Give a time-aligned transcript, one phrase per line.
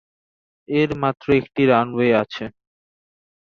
[0.69, 2.43] এর মাত্র একটি রানওয়ে আছে।